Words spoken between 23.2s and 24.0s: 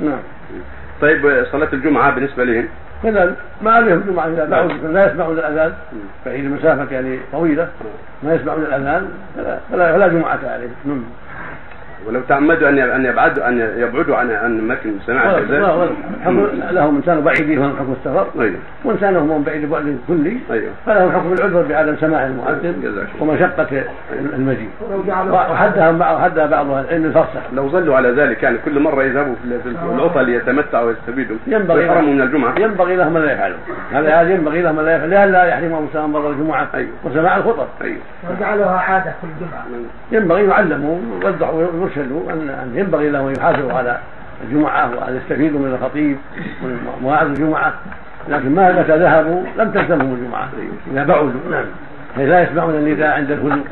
الله. ومشقة